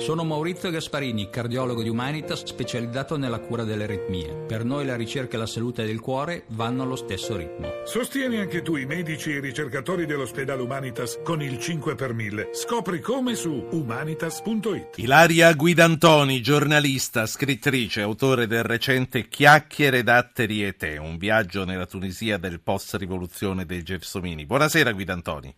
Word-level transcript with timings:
Sono 0.00 0.24
Maurizio 0.24 0.70
Gasparini, 0.70 1.30
cardiologo 1.30 1.82
di 1.82 1.88
Humanitas 1.88 2.44
specializzato 2.44 3.18
nella 3.18 3.40
cura 3.40 3.64
delle 3.64 3.84
aritmie. 3.84 4.32
Per 4.46 4.64
noi 4.64 4.86
la 4.86 4.94
ricerca 4.94 5.34
e 5.34 5.38
la 5.40 5.46
salute 5.46 5.84
del 5.84 5.98
cuore 5.98 6.44
vanno 6.50 6.84
allo 6.84 6.94
stesso 6.94 7.36
ritmo. 7.36 7.72
Sostieni 7.84 8.38
anche 8.38 8.62
tu 8.62 8.76
i 8.76 8.86
medici 8.86 9.32
e 9.32 9.38
i 9.38 9.40
ricercatori 9.40 10.06
dell'ospedale 10.06 10.62
Humanitas 10.62 11.18
con 11.22 11.42
il 11.42 11.58
5 11.58 11.96
per 11.96 12.14
1000. 12.14 12.50
Scopri 12.54 13.00
come 13.00 13.34
su 13.34 13.66
humanitas.it. 13.68 14.98
Ilaria 14.98 15.52
Guidantoni, 15.54 16.40
giornalista, 16.40 17.26
scrittrice, 17.26 18.00
autore 18.00 18.46
del 18.46 18.62
recente 18.62 19.28
Chiacchiere, 19.28 20.04
datteri 20.04 20.64
e 20.64 20.76
te, 20.76 20.98
un 20.98 21.18
viaggio 21.18 21.64
nella 21.64 21.86
Tunisia 21.86 22.38
del 22.38 22.60
post-rivoluzione 22.60 23.66
dei 23.66 23.82
Gelsomini. 23.82 24.46
Buonasera 24.46 24.92
Guidantoni. 24.92 25.54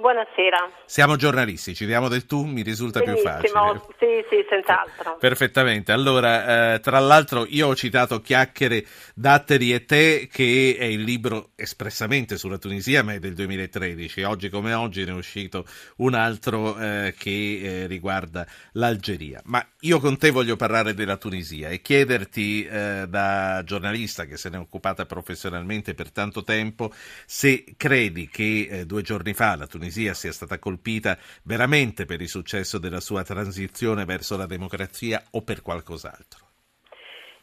Buonasera. 0.00 0.70
Siamo 0.86 1.16
giornalisti, 1.16 1.74
ci 1.74 1.84
diamo 1.84 2.08
del 2.08 2.24
tu, 2.24 2.46
mi 2.46 2.62
risulta 2.62 3.00
Benissimo. 3.00 3.38
più 3.38 3.50
facile. 3.50 3.80
Sì, 3.98 4.26
sì, 4.30 4.46
senz'altro. 4.48 5.18
Perfettamente. 5.18 5.92
Allora, 5.92 6.72
eh, 6.72 6.80
tra 6.80 6.98
l'altro 6.98 7.44
io 7.46 7.68
ho 7.68 7.76
citato 7.76 8.22
Chiacchiere, 8.22 8.82
Datteri 9.14 9.74
e 9.74 9.84
te, 9.84 10.26
che 10.32 10.76
è 10.78 10.84
il 10.84 11.02
libro 11.02 11.50
espressamente 11.54 12.38
sulla 12.38 12.56
Tunisia, 12.56 13.02
ma 13.02 13.12
è 13.12 13.18
del 13.18 13.34
2013. 13.34 14.22
Oggi 14.22 14.48
come 14.48 14.72
oggi 14.72 15.04
ne 15.04 15.10
è 15.10 15.14
uscito 15.14 15.66
un 15.96 16.14
altro 16.14 16.78
eh, 16.78 17.14
che 17.18 17.60
eh, 17.62 17.86
riguarda 17.86 18.46
l'Algeria. 18.72 19.42
Ma 19.44 19.62
io 19.80 20.00
con 20.00 20.16
te 20.16 20.30
voglio 20.30 20.56
parlare 20.56 20.94
della 20.94 21.18
Tunisia 21.18 21.68
e 21.68 21.82
chiederti 21.82 22.64
eh, 22.64 23.04
da 23.06 23.60
giornalista 23.66 24.24
che 24.24 24.38
se 24.38 24.48
ne 24.48 24.56
è 24.56 24.60
occupata 24.60 25.04
professionalmente 25.04 25.92
per 25.92 26.10
tanto 26.10 26.42
tempo 26.42 26.90
se 27.26 27.64
credi 27.76 28.28
che 28.28 28.66
eh, 28.70 28.86
due 28.86 29.02
giorni 29.02 29.34
fa 29.34 29.56
la 29.56 29.66
Tunisia 29.66 29.88
Tunisia 29.90 30.14
sia 30.14 30.30
stata 30.30 30.60
colpita 30.60 31.18
veramente 31.44 32.04
per 32.04 32.20
il 32.20 32.28
successo 32.28 32.78
della 32.78 33.00
sua 33.00 33.24
transizione 33.24 34.04
verso 34.04 34.36
la 34.36 34.46
democrazia 34.46 35.20
o 35.32 35.42
per 35.42 35.62
qualcos'altro? 35.62 36.46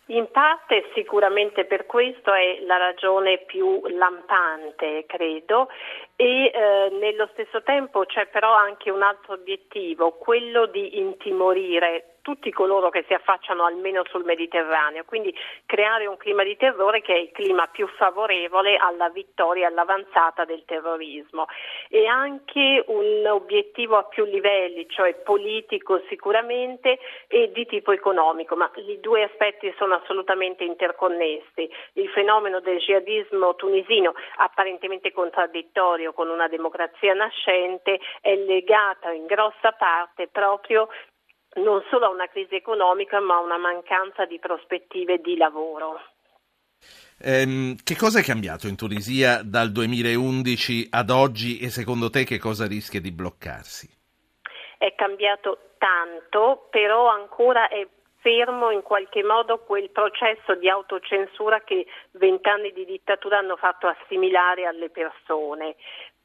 In 0.09 0.29
parte 0.31 0.89
sicuramente 0.93 1.65
per 1.65 1.85
questo 1.85 2.31
è 2.31 2.63
la 2.65 2.77
ragione 2.77 3.39
più 3.39 3.85
lampante, 3.87 5.03
credo, 5.05 5.67
e 6.15 6.45
eh, 6.45 6.89
nello 6.97 7.27
stesso 7.33 7.61
tempo 7.63 8.05
c'è 8.05 8.27
però 8.27 8.53
anche 8.53 8.89
un 8.89 9.01
altro 9.01 9.33
obiettivo, 9.33 10.13
quello 10.13 10.67
di 10.67 10.97
intimorire 10.99 12.16
tutti 12.27 12.51
coloro 12.51 12.89
che 12.89 13.05
si 13.07 13.13
affacciano 13.13 13.63
almeno 13.63 14.03
sul 14.09 14.25
Mediterraneo, 14.25 15.05
quindi 15.05 15.33
creare 15.65 16.07
un 16.07 16.17
clima 16.17 16.43
di 16.43 16.57
terrore 16.57 16.99
che 16.99 17.13
è 17.13 17.17
il 17.17 17.31
clima 17.31 17.67
più 17.67 17.87
favorevole 17.87 18.75
alla 18.75 19.07
vittoria 19.07 19.69
all'avanzata 19.69 20.43
del 20.43 20.65
terrorismo 20.65 21.45
e 21.87 22.05
anche 22.05 22.83
un 22.87 23.25
obiettivo 23.27 23.95
a 23.95 24.03
più 24.03 24.25
livelli, 24.25 24.89
cioè 24.89 25.13
politico 25.13 26.01
sicuramente 26.09 26.99
e 27.29 27.49
di 27.53 27.65
tipo 27.65 27.93
economico, 27.93 28.57
ma 28.57 28.69
i 28.75 28.99
due 28.99 29.23
aspetti 29.23 29.73
sono 29.77 29.95
assolutamente 29.95 30.65
interconnessi. 30.65 31.71
Il 31.93 32.09
fenomeno 32.09 32.59
del 32.59 32.79
jihadismo 32.79 33.55
tunisino, 33.55 34.13
apparentemente 34.35 35.13
contraddittorio 35.13 36.11
con 36.11 36.27
una 36.27 36.49
democrazia 36.49 37.13
nascente, 37.13 38.01
è 38.19 38.35
legato 38.35 39.11
in 39.11 39.27
grossa 39.27 39.71
parte 39.71 40.27
proprio 40.27 40.89
non 41.57 41.83
solo 41.89 42.05
a 42.05 42.09
una 42.09 42.27
crisi 42.27 42.55
economica 42.55 43.19
ma 43.19 43.35
a 43.35 43.41
una 43.41 43.57
mancanza 43.57 44.25
di 44.25 44.39
prospettive 44.39 45.19
di 45.19 45.37
lavoro. 45.37 45.99
Ehm, 47.19 47.75
che 47.83 47.95
cosa 47.95 48.19
è 48.19 48.23
cambiato 48.23 48.67
in 48.67 48.75
Tunisia 48.75 49.41
dal 49.43 49.71
2011 49.71 50.87
ad 50.91 51.09
oggi 51.09 51.59
e 51.59 51.69
secondo 51.69 52.09
te 52.09 52.23
che 52.23 52.37
cosa 52.37 52.67
rischia 52.67 53.01
di 53.01 53.11
bloccarsi? 53.11 53.89
È 54.77 54.93
cambiato 54.95 55.71
tanto, 55.79 56.67
però 56.69 57.09
ancora 57.09 57.69
è 57.69 57.87
fermo 58.27 58.71
in 58.71 58.81
qualche 58.81 59.23
modo 59.23 59.59
quel 59.59 59.89
processo 59.89 60.53
di 60.55 60.67
autocensura 60.67 61.61
che 61.61 61.85
vent'anni 62.11 62.73
di 62.73 62.83
dittatura 62.83 63.37
hanno 63.37 63.55
fatto 63.55 63.87
assimilare 63.87 64.65
alle 64.65 64.89
persone 64.89 65.77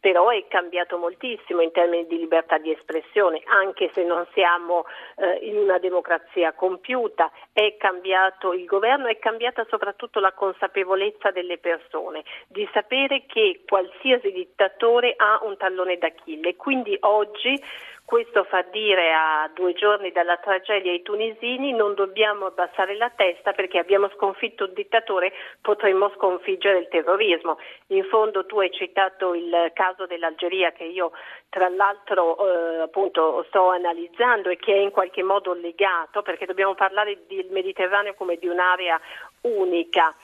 però 0.02 0.30
è 0.30 0.44
cambiato 0.48 0.98
moltissimo 0.98 1.60
in 1.60 1.70
termini 1.70 2.08
di 2.08 2.18
libertà 2.18 2.58
di 2.58 2.72
espressione, 2.72 3.40
anche 3.44 3.88
se 3.94 4.02
non 4.02 4.26
siamo 4.32 4.84
eh, 5.14 5.46
in 5.46 5.56
una 5.56 5.78
democrazia 5.78 6.52
compiuta, 6.54 7.30
è 7.52 7.76
cambiato 7.76 8.52
il 8.52 8.64
governo, 8.64 9.06
è 9.06 9.20
cambiata 9.20 9.64
soprattutto 9.70 10.18
la 10.18 10.32
consapevolezza 10.32 11.30
delle 11.30 11.58
persone 11.58 12.24
di 12.48 12.68
sapere 12.72 13.26
che 13.26 13.60
qualsiasi 13.64 14.32
dittatore 14.32 15.14
ha 15.16 15.38
un 15.44 15.56
tallone 15.56 15.96
d'Achille. 15.98 16.56
Quindi 16.56 16.96
oggi 17.02 17.56
questo 18.04 18.44
fa 18.44 18.62
dire 18.70 19.12
a 19.12 19.50
due 19.54 19.72
giorni 19.72 20.12
dalla 20.12 20.36
tragedia 20.36 20.90
ai 20.90 21.02
tunisini 21.02 21.72
non 21.72 21.94
dobbiamo 21.94 22.46
abbassare 22.46 22.96
la 22.96 23.10
testa 23.10 23.52
perché 23.52 23.78
abbiamo 23.78 24.10
sconfitto 24.10 24.64
un 24.64 24.74
dittatore, 24.74 25.32
potremmo 25.60 26.10
sconfiggere 26.16 26.78
il 26.78 26.88
terrorismo. 26.88 27.58
In 27.88 28.04
fondo 28.04 28.44
tu 28.44 28.58
hai 28.60 28.70
citato 28.70 29.34
il 29.34 29.70
caso 29.72 30.06
dell'Algeria 30.06 30.72
che 30.72 30.84
io 30.84 31.12
tra 31.48 31.68
l'altro 31.68 32.36
eh, 32.36 32.80
appunto 32.80 33.44
sto 33.48 33.70
analizzando 33.70 34.50
e 34.50 34.56
che 34.56 34.74
è 34.74 34.78
in 34.78 34.90
qualche 34.90 35.22
modo 35.22 35.54
legato 35.54 36.22
perché 36.22 36.44
dobbiamo 36.44 36.74
parlare 36.74 37.24
del 37.26 37.46
Mediterraneo 37.50 38.14
come 38.14 38.36
di 38.36 38.48
un'area 38.48 39.00
unica 39.42 40.14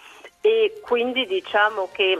e 0.43 0.81
quindi 0.83 1.27
diciamo 1.27 1.88
che 1.93 2.19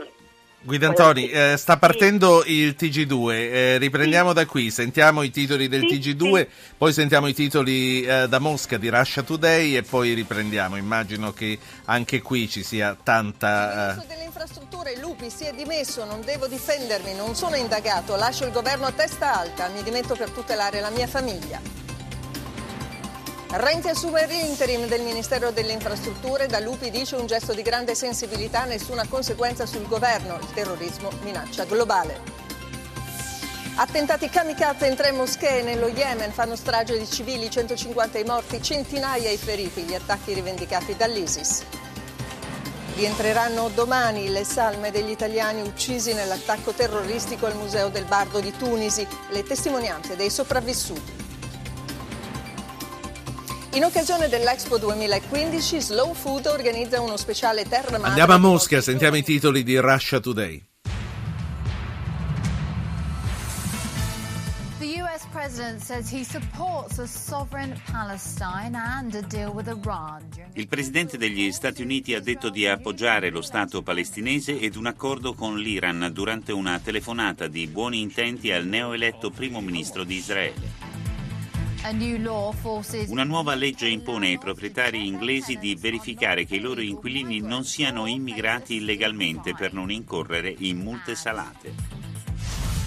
Guidantoni, 0.61 1.29
eh, 1.29 1.55
sta 1.57 1.77
partendo 1.77 2.43
sì. 2.43 2.51
il 2.51 2.75
TG2, 2.77 3.31
eh, 3.31 3.77
riprendiamo 3.77 4.29
sì. 4.29 4.35
da 4.35 4.45
qui, 4.45 4.69
sentiamo 4.71 5.21
i 5.23 5.31
titoli 5.31 5.69
del 5.69 5.87
sì, 5.87 5.99
TG2, 5.99 6.47
poi 6.77 6.91
sentiamo 6.91 7.27
i 7.27 7.33
titoli 7.33 8.01
eh, 8.01 8.27
da 8.27 8.39
Mosca 8.39 8.77
di 8.77 8.89
Russia 8.89 9.23
Today 9.23 9.77
e 9.77 9.83
poi 9.83 10.13
riprendiamo. 10.13 10.75
Immagino 10.75 11.31
che 11.31 11.57
anche 11.85 12.21
qui 12.21 12.49
ci 12.49 12.63
sia 12.63 12.97
tanta... 13.01 13.71
Il 13.71 13.77
ministro 13.77 14.05
delle 14.07 14.25
infrastrutture 14.25 14.97
Lupi 14.99 15.29
si 15.29 15.45
è 15.45 15.53
dimesso, 15.53 16.03
non 16.03 16.21
devo 16.25 16.47
difendermi, 16.47 17.15
non 17.15 17.35
sono 17.35 17.55
indagato, 17.55 18.17
lascio 18.17 18.45
il 18.45 18.51
governo 18.51 18.85
a 18.85 18.91
testa 18.91 19.39
alta, 19.39 19.69
mi 19.69 19.81
dimetto 19.81 20.15
per 20.15 20.29
tutelare 20.29 20.81
la 20.81 20.89
mia 20.89 21.07
famiglia. 21.07 21.78
Renti 23.51 23.87
assume 23.87 24.27
l'interim 24.27 24.85
del 24.85 25.01
Ministero 25.01 25.49
delle 25.49 25.73
Infrastrutture, 25.73 26.45
da 26.45 26.59
Lupi 26.59 26.91
dice 26.91 27.15
un 27.15 27.25
gesto 27.25 27.55
di 27.55 27.63
grande 27.63 27.95
sensibilità, 27.95 28.65
nessuna 28.65 29.07
conseguenza 29.07 29.65
sul 29.65 29.87
governo, 29.87 30.37
il 30.37 30.53
terrorismo 30.53 31.09
minaccia 31.23 31.63
globale. 31.65 32.21
Attentati 33.73 34.29
kamikaze 34.29 34.85
in 34.85 34.95
tre 34.95 35.11
moschee 35.11 35.63
nello 35.63 35.87
Yemen 35.87 36.31
fanno 36.31 36.55
strage 36.55 36.95
di 36.95 37.09
civili, 37.09 37.49
150 37.49 38.19
i 38.19 38.23
morti, 38.23 38.61
centinaia 38.61 39.31
i 39.31 39.37
feriti, 39.37 39.81
gli 39.81 39.95
attacchi 39.95 40.33
rivendicati 40.33 40.95
dall'ISIS. 40.95 41.63
Rientreranno 42.97 43.69
domani 43.69 44.29
le 44.29 44.43
salme 44.43 44.91
degli 44.91 45.09
italiani 45.09 45.61
uccisi 45.61 46.13
nell'attacco 46.13 46.71
terroristico 46.71 47.47
al 47.47 47.55
Museo 47.55 47.89
del 47.89 48.05
Bardo 48.05 48.41
di 48.41 48.55
Tunisi, 48.55 49.07
le 49.31 49.41
testimonianze 49.41 50.15
dei 50.15 50.29
sopravvissuti. 50.29 51.28
In 53.79 53.85
occasione 53.85 54.27
dell'Expo 54.27 54.77
2015, 54.77 55.79
Slow 55.79 56.13
Food 56.13 56.47
organizza 56.47 56.99
uno 56.99 57.15
speciale 57.15 57.63
Terra 57.63 57.91
Madre. 57.91 58.07
Andiamo 58.09 58.33
a 58.33 58.37
Mosca, 58.37 58.81
sentiamo 58.81 59.15
i 59.15 59.23
titoli 59.23 59.63
di 59.63 59.77
Russia 59.77 60.19
Today. 60.19 60.61
Il 70.55 70.67
presidente 70.67 71.17
degli 71.17 71.49
Stati 71.53 71.81
Uniti 71.81 72.13
ha 72.13 72.19
detto 72.19 72.49
di 72.49 72.67
appoggiare 72.67 73.29
lo 73.29 73.41
Stato 73.41 73.81
palestinese 73.81 74.59
ed 74.59 74.75
un 74.75 74.87
accordo 74.87 75.33
con 75.33 75.57
l'Iran 75.57 76.09
durante 76.11 76.51
una 76.51 76.77
telefonata 76.79 77.47
di 77.47 77.65
buoni 77.67 78.01
intenti 78.01 78.51
al 78.51 78.65
neoeletto 78.65 79.29
primo 79.29 79.61
ministro 79.61 80.03
di 80.03 80.15
Israele. 80.15 80.88
Una 83.07 83.23
nuova 83.23 83.55
legge 83.55 83.87
impone 83.87 84.27
ai 84.27 84.37
proprietari 84.37 85.07
inglesi 85.07 85.57
di 85.57 85.75
verificare 85.75 86.45
che 86.45 86.57
i 86.57 86.59
loro 86.59 86.81
inquilini 86.81 87.39
non 87.39 87.63
siano 87.63 88.05
immigrati 88.05 88.75
illegalmente 88.75 89.53
per 89.53 89.71
non 89.71 89.89
incorrere 89.89 90.53
in 90.59 90.79
multe 90.79 91.15
salate. 91.15 91.73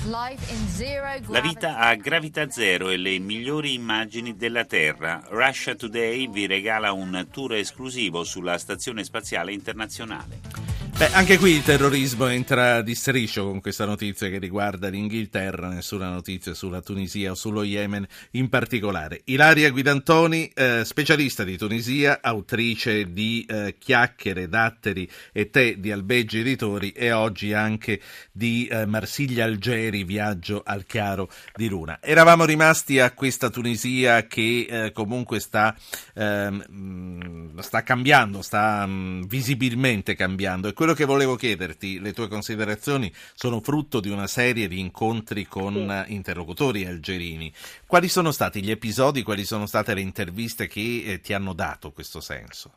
La 0.04 1.40
vita 1.40 1.78
a 1.78 1.94
gravità 1.94 2.50
zero 2.50 2.90
e 2.90 2.96
le 2.96 3.18
migliori 3.18 3.72
immagini 3.72 4.36
della 4.36 4.64
Terra. 4.64 5.24
Russia 5.30 5.74
Today 5.74 6.28
vi 6.28 6.46
regala 6.46 6.92
un 6.92 7.28
tour 7.30 7.54
esclusivo 7.54 8.24
sulla 8.24 8.58
Stazione 8.58 9.04
Spaziale 9.04 9.52
Internazionale. 9.52 10.61
Beh, 11.02 11.14
anche 11.14 11.36
qui 11.36 11.50
il 11.50 11.64
terrorismo 11.64 12.28
entra 12.28 12.80
di 12.80 12.94
striscio 12.94 13.44
con 13.44 13.60
questa 13.60 13.84
notizia 13.84 14.28
che 14.28 14.38
riguarda 14.38 14.86
l'Inghilterra, 14.88 15.66
nessuna 15.66 16.08
notizia 16.08 16.54
sulla 16.54 16.80
Tunisia 16.80 17.32
o 17.32 17.34
sullo 17.34 17.64
Yemen 17.64 18.06
in 18.32 18.48
particolare. 18.48 19.22
Ilaria 19.24 19.68
Guidantoni, 19.72 20.52
eh, 20.54 20.84
specialista 20.84 21.42
di 21.42 21.58
Tunisia, 21.58 22.20
autrice 22.22 23.12
di 23.12 23.44
eh, 23.48 23.74
Chiacchiere, 23.80 24.48
Datteri 24.48 25.10
e 25.32 25.50
Te 25.50 25.80
di 25.80 25.90
Albeggi 25.90 26.38
Editori 26.38 26.92
e 26.92 27.10
oggi 27.10 27.52
anche 27.52 28.00
di 28.30 28.68
eh, 28.70 28.86
Marsiglia 28.86 29.44
Algeri, 29.44 30.04
Viaggio 30.04 30.62
al 30.64 30.86
chiaro 30.86 31.28
di 31.56 31.66
luna. 31.66 31.98
Eravamo 32.00 32.44
rimasti 32.44 33.00
a 33.00 33.10
questa 33.10 33.50
Tunisia 33.50 34.28
che 34.28 34.66
eh, 34.70 34.92
comunque 34.92 35.40
sta, 35.40 35.74
ehm, 36.14 37.60
sta 37.60 37.82
cambiando, 37.82 38.40
sta 38.40 38.86
mh, 38.86 38.92
mm, 38.92 39.22
visibilmente 39.22 40.14
cambiando 40.14 40.68
e 40.68 40.72
quello 40.72 40.90
quello 40.92 40.94
che 40.94 41.04
volevo 41.04 41.36
chiederti, 41.36 42.00
le 42.00 42.12
tue 42.12 42.28
considerazioni 42.28 43.12
sono 43.34 43.60
frutto 43.60 44.00
di 44.00 44.10
una 44.10 44.26
serie 44.26 44.68
di 44.68 44.78
incontri 44.78 45.44
con 45.44 46.04
sì. 46.06 46.12
interlocutori 46.12 46.86
algerini. 46.86 47.52
Quali 47.86 48.08
sono 48.08 48.30
stati 48.30 48.62
gli 48.62 48.70
episodi, 48.70 49.22
quali 49.22 49.44
sono 49.44 49.66
state 49.66 49.94
le 49.94 50.00
interviste 50.00 50.66
che 50.66 51.02
eh, 51.06 51.20
ti 51.20 51.32
hanno 51.32 51.52
dato 51.52 51.92
questo 51.92 52.20
senso? 52.20 52.72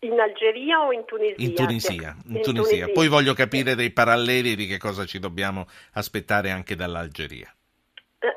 In 0.00 0.18
Algeria 0.20 0.80
o 0.80 0.92
in 0.92 1.04
Tunisia? 1.06 1.34
In 1.38 1.54
Tunisia, 1.54 2.16
in 2.26 2.36
in 2.36 2.42
Tunisia. 2.42 2.62
Tunisia. 2.62 2.88
Poi 2.88 3.08
voglio 3.08 3.32
capire 3.32 3.74
dei 3.74 3.90
paralleli 3.90 4.54
di 4.54 4.66
che 4.66 4.78
cosa 4.78 5.06
ci 5.06 5.18
dobbiamo 5.18 5.66
aspettare 5.92 6.50
anche 6.50 6.76
dall'Algeria. 6.76 7.55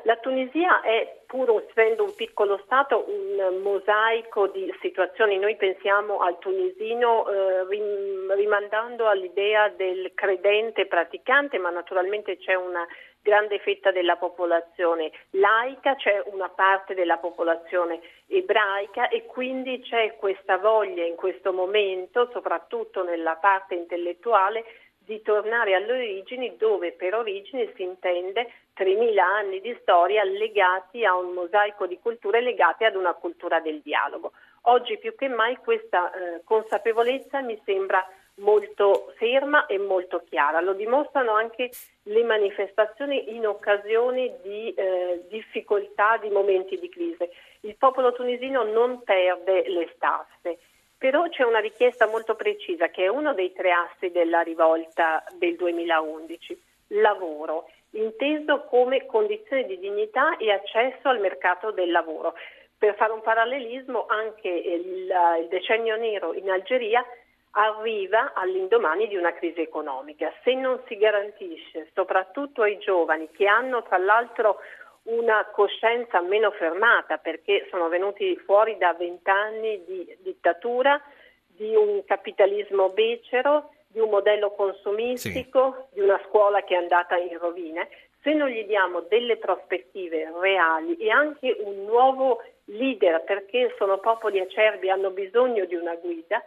La 0.04 0.16
Tunisia 0.16 0.80
è, 0.82 1.22
pur 1.26 1.64
essendo 1.66 2.04
un 2.04 2.14
piccolo 2.14 2.60
Stato, 2.64 3.04
un 3.08 3.60
mosaico 3.62 4.48
di 4.48 4.72
situazioni. 4.80 5.38
Noi 5.38 5.56
pensiamo 5.56 6.20
al 6.20 6.38
tunisino 6.38 7.28
eh, 7.28 8.34
rimandando 8.34 9.08
all'idea 9.08 9.68
del 9.68 10.12
credente 10.14 10.86
praticante, 10.86 11.58
ma 11.58 11.70
naturalmente 11.70 12.36
c'è 12.36 12.54
una 12.54 12.86
grande 13.22 13.58
fetta 13.58 13.90
della 13.90 14.16
popolazione 14.16 15.10
laica, 15.30 15.94
c'è 15.94 16.22
una 16.26 16.48
parte 16.48 16.94
della 16.94 17.18
popolazione 17.18 18.00
ebraica 18.26 19.08
e 19.08 19.26
quindi 19.26 19.80
c'è 19.80 20.16
questa 20.16 20.56
voglia 20.58 21.04
in 21.04 21.16
questo 21.16 21.52
momento, 21.52 22.28
soprattutto 22.32 23.02
nella 23.02 23.36
parte 23.36 23.74
intellettuale, 23.74 24.64
di 25.10 25.22
tornare 25.22 25.74
alle 25.74 25.92
origini 25.92 26.56
dove 26.56 26.92
per 26.92 27.14
origini 27.14 27.68
si 27.74 27.82
intende 27.82 28.52
3.000 28.76 29.18
anni 29.18 29.60
di 29.60 29.76
storia 29.80 30.24
legati 30.24 31.04
a 31.04 31.16
un 31.16 31.32
mosaico 31.32 31.86
di 31.86 31.98
culture 32.00 32.40
legate 32.40 32.84
ad 32.84 32.94
una 32.94 33.12
cultura 33.14 33.60
del 33.60 33.80
dialogo. 33.80 34.32
Oggi 34.62 34.98
più 34.98 35.14
che 35.14 35.28
mai 35.28 35.56
questa 35.56 36.10
eh, 36.10 36.42
consapevolezza 36.44 37.40
mi 37.40 37.60
sembra 37.64 38.06
molto 38.36 39.12
ferma 39.16 39.66
e 39.66 39.78
molto 39.78 40.22
chiara. 40.28 40.60
Lo 40.60 40.72
dimostrano 40.72 41.32
anche 41.32 41.70
le 42.04 42.22
manifestazioni 42.24 43.34
in 43.34 43.46
occasione 43.46 44.38
di 44.42 44.72
eh, 44.72 45.24
difficoltà, 45.28 46.16
di 46.16 46.30
momenti 46.30 46.78
di 46.78 46.88
crisi. 46.88 47.28
Il 47.60 47.76
popolo 47.76 48.12
tunisino 48.12 48.62
non 48.64 49.02
perde 49.02 49.68
le 49.68 49.90
staffe 49.94 50.58
però 51.00 51.26
c'è 51.30 51.44
una 51.44 51.60
richiesta 51.60 52.06
molto 52.06 52.34
precisa 52.34 52.88
che 52.88 53.04
è 53.04 53.08
uno 53.08 53.32
dei 53.32 53.54
tre 53.54 53.72
assi 53.72 54.10
della 54.10 54.42
rivolta 54.42 55.24
del 55.38 55.56
2011, 55.56 56.62
lavoro, 56.88 57.70
inteso 57.92 58.64
come 58.64 59.06
condizione 59.06 59.64
di 59.64 59.78
dignità 59.78 60.36
e 60.36 60.50
accesso 60.50 61.08
al 61.08 61.20
mercato 61.20 61.70
del 61.70 61.90
lavoro. 61.90 62.34
Per 62.78 62.94
fare 62.94 63.12
un 63.12 63.20
parallelismo, 63.20 64.06
anche 64.08 64.48
il, 64.48 65.12
il 65.40 65.48
decennio 65.48 65.96
nero 65.96 66.32
in 66.32 66.50
Algeria 66.50 67.04
arriva 67.52 68.32
all'indomani 68.34 69.08
di 69.08 69.16
una 69.16 69.32
crisi 69.32 69.60
economica. 69.60 70.32
Se 70.44 70.54
non 70.54 70.80
si 70.86 70.96
garantisce, 70.96 71.90
soprattutto 71.94 72.62
ai 72.62 72.78
giovani 72.78 73.28
che 73.32 73.46
hanno 73.46 73.82
tra 73.82 73.98
l'altro 73.98 74.60
una 75.02 75.46
coscienza 75.50 76.20
meno 76.20 76.50
fermata 76.52 77.16
perché 77.18 77.66
sono 77.70 77.88
venuti 77.88 78.36
fuori 78.44 78.76
da 78.76 78.92
vent'anni 78.92 79.84
di 79.84 80.16
dittatura, 80.20 81.00
di 81.46 81.74
un 81.74 82.04
capitalismo 82.04 82.90
becero, 82.90 83.70
di 83.92 83.98
un 83.98 84.08
modello 84.08 84.52
consumistico, 84.52 85.88
sì. 85.88 85.94
di 85.94 86.00
una 86.00 86.20
scuola 86.26 86.62
che 86.62 86.74
è 86.74 86.78
andata 86.78 87.16
in 87.16 87.36
rovine. 87.38 87.88
Se 88.22 88.32
non 88.32 88.48
gli 88.48 88.64
diamo 88.64 89.00
delle 89.00 89.36
prospettive 89.36 90.30
reali 90.40 90.96
e 90.96 91.10
anche 91.10 91.56
un 91.58 91.84
nuovo 91.84 92.42
leader, 92.66 93.24
perché 93.24 93.74
sono 93.78 93.98
popoli 93.98 94.38
acerbi, 94.38 94.90
hanno 94.90 95.10
bisogno 95.10 95.64
di 95.64 95.74
una 95.74 95.94
guida, 95.96 96.42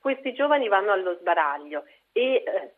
questi 0.00 0.32
giovani 0.32 0.68
vanno 0.68 0.92
allo 0.92 1.16
sbaraglio 1.20 1.84
e 2.12 2.34
eh, 2.34 2.72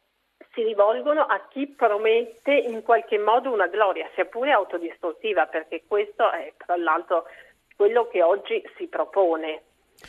si 0.52 0.62
rivolgono 0.64 1.23
a 1.23 1.46
chi 1.49 1.66
promette 1.69 2.52
in 2.52 2.82
qualche 2.82 3.19
modo 3.19 3.52
una 3.52 3.69
gloria, 3.69 4.11
sia 4.14 4.25
pure 4.25 4.50
autodistruttiva, 4.50 5.46
perché 5.46 5.84
questo 5.87 6.31
è 6.31 6.52
tra 6.56 6.76
l'altro 6.76 7.26
quello 7.76 8.08
che 8.08 8.23
oggi 8.23 8.62
si 8.76 8.87
propone. 8.87 9.62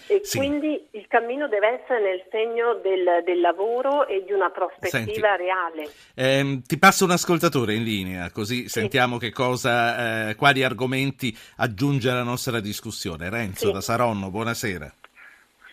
E 0.08 0.22
sì. 0.24 0.38
quindi 0.38 0.88
il 0.92 1.06
cammino 1.08 1.48
deve 1.48 1.82
essere 1.82 2.02
nel 2.02 2.24
segno 2.30 2.76
del, 2.76 3.24
del 3.24 3.40
lavoro 3.40 4.08
e 4.08 4.24
di 4.26 4.32
una 4.32 4.50
prospettiva 4.50 4.90
Senti, 4.90 5.20
reale. 5.22 5.90
Ehm, 6.16 6.62
ti 6.62 6.78
passo 6.78 7.06
un 7.06 7.12
ascoltatore 7.12 7.74
in 7.74 7.84
linea, 7.84 8.32
così 8.32 8.64
sì. 8.64 8.80
sentiamo 8.80 9.20
cosa, 9.32 10.30
eh, 10.30 10.36
quali 10.36 10.64
argomenti 10.64 11.36
aggiunge 11.58 12.10
alla 12.10 12.24
nostra 12.24 12.60
discussione. 12.60 13.30
Renzo 13.30 13.68
sì. 13.68 13.72
da 13.72 13.82
Saronno, 13.82 14.30
buonasera. 14.30 14.92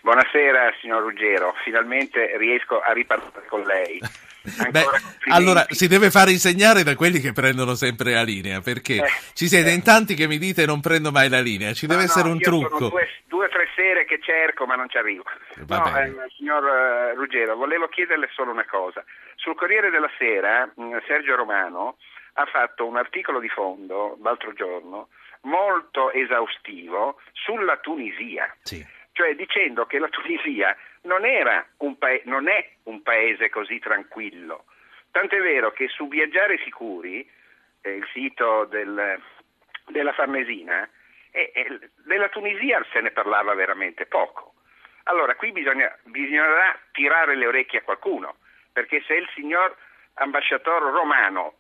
Buonasera 0.01 0.73
signor 0.81 1.03
Ruggero, 1.03 1.55
finalmente 1.65 2.37
riesco 2.39 2.81
a 2.81 2.93
ripartire 2.93 3.47
con 3.47 3.63
lei. 3.63 4.01
Beh, 4.71 4.85
allora 5.31 5.67
si 5.69 5.89
deve 5.89 6.11
fare 6.11 6.31
insegnare 6.31 6.83
da 6.83 6.95
quelli 6.95 7.21
che 7.21 7.33
prendono 7.33 7.75
sempre 7.75 8.13
la 8.13 8.23
linea, 8.23 8.61
perché 8.61 8.97
eh, 8.97 9.09
ci 9.35 9.47
siete 9.47 9.71
eh. 9.71 9.75
in 9.75 9.83
tanti 9.83 10.15
che 10.15 10.27
mi 10.27 10.39
dite 10.39 10.67
non 10.67 10.81
prendo 10.81 11.11
mai 11.11 11.29
la 11.29 11.41
linea, 11.41 11.73
ci 11.73 11.87
deve 11.87 12.01
no, 12.03 12.07
essere 12.07 12.29
un 12.29 12.39
trucco. 12.39 12.91
due 13.27 13.45
o 13.45 13.49
tre 13.49 13.69
sere 13.75 14.05
che 14.05 14.21
cerco 14.23 14.67
ma 14.67 14.75
non 14.75 14.89
ci 14.89 14.97
arrivo. 14.99 15.25
no, 15.67 15.97
eh, 15.99 16.13
signor 16.37 16.63
uh, 16.63 17.17
Ruggero, 17.17 17.57
volevo 17.57 17.89
chiederle 17.89 18.29
solo 18.33 18.51
una 18.51 18.67
cosa. 18.67 19.05
Sul 19.37 19.55
Corriere 19.55 19.91
della 19.91 20.11
Sera 20.19 20.71
mm, 20.81 20.97
Sergio 21.07 21.37
Romano 21.37 21.97
ha 22.35 22.47
fatto 22.47 22.87
un 22.87 22.97
articolo 22.97 23.41
di 23.41 23.49
fondo 23.49 24.17
l'altro 24.23 24.53
giorno 24.53 25.09
molto 25.43 26.11
esaustivo 26.13 27.21
sulla 27.33 27.77
Tunisia. 27.79 28.53
Sì 28.63 28.97
cioè 29.19 29.35
dicendo 29.35 29.85
che 29.87 29.99
la 29.99 30.07
Tunisia 30.07 30.77
non, 31.09 31.25
un 31.79 31.99
pa- 31.99 32.21
non 32.25 32.49
è 32.49 32.71
un 32.85 33.03
paese 33.03 33.49
così 33.49 33.79
tranquillo. 33.79 34.67
Tant'è 35.11 35.41
vero 35.41 35.73
che 35.73 35.89
su 35.89 36.07
Viaggiare 36.07 36.59
Sicuri, 36.59 37.29
eh, 37.81 37.91
il 37.91 38.07
sito 38.13 38.67
del, 38.67 39.21
della 39.87 40.13
Farnesina, 40.13 40.89
eh, 41.31 41.51
eh, 41.55 41.91
della 42.05 42.29
Tunisia 42.29 42.85
se 42.93 43.01
ne 43.01 43.11
parlava 43.11 43.55
veramente 43.55 44.07
poco. 44.07 44.55
Allora 45.05 45.35
qui 45.37 45.51
bisogna, 45.53 45.97
bisognerà 46.05 46.79
tirare 46.93 47.35
le 47.35 47.47
orecchie 47.47 47.79
a 47.79 47.83
qualcuno, 47.83 48.37
perché 48.73 49.03
se 49.07 49.15
il 49.15 49.29
signor 49.35 49.75
ambasciatore 50.15 50.91
romano 50.91 51.55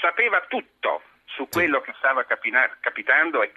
sapeva 0.00 0.40
tutto 0.42 1.02
su 1.24 1.48
quello 1.48 1.80
che 1.80 1.94
stava 1.96 2.24
capina- 2.24 2.76
capitando 2.80 3.42
e, 3.42 3.52